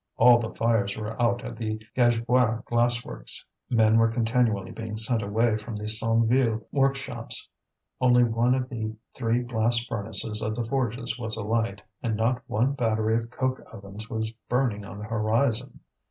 [0.17, 5.21] All the fires were out at the Gagebois glass works, men were continually being sent
[5.21, 7.47] away from the Sonneville workshops,
[7.99, 12.73] only one of the three blast furnaces of the Forges was alight, and not one
[12.73, 15.81] battery of coke ovens was burning on the horizon.